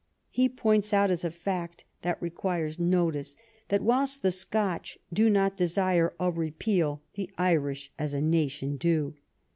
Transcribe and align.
He 0.31 0.49
points 0.49 0.93
out 0.93 1.11
as" 1.11 1.23
a 1.23 1.29
fact 1.29 1.83
that 2.01 2.19
requires 2.19 2.79
notice 2.79 3.35
that 3.67 3.83
whilst 3.83 4.23
the 4.23 4.31
Scotch 4.31 4.97
do 5.13 5.29
not 5.29 5.55
desire 5.57 6.15
a 6.19 6.31
repeal, 6.31 7.03
the 7.13 7.29
Irish 7.37 7.91
as 7.99 8.15
a 8.15 8.19
nation 8.21 8.77
do." 8.77 9.13